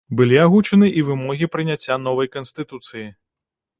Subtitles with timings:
[0.19, 3.07] Былі агучаны і вымогі прыняцця новай канстытуцыі.